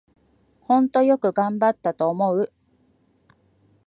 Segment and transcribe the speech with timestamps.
[0.61, 2.51] ほんとよく頑張ったと思う